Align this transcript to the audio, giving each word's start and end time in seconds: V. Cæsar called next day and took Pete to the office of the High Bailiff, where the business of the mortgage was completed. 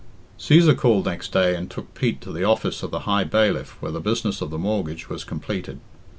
V. 0.39 0.57
Cæsar 0.57 0.75
called 0.75 1.05
next 1.05 1.31
day 1.31 1.53
and 1.55 1.69
took 1.69 1.93
Pete 1.93 2.19
to 2.21 2.31
the 2.31 2.43
office 2.43 2.81
of 2.81 2.89
the 2.89 3.01
High 3.01 3.23
Bailiff, 3.23 3.79
where 3.83 3.91
the 3.91 4.01
business 4.01 4.41
of 4.41 4.49
the 4.49 4.57
mortgage 4.57 5.09
was 5.11 5.23
completed. 5.23 5.79